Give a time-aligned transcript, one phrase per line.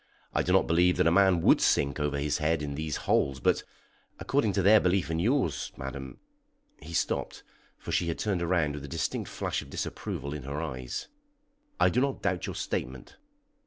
[0.33, 3.39] I do not believe that a man would sink over his head in these holes;
[3.39, 3.63] but
[4.17, 6.17] according to their belief and yours, madam"
[6.81, 7.43] He stopped,
[7.77, 11.07] for she had turned round with a distinct flash of disapproval in her eyes.
[11.79, 13.17] "I do not doubt your statement."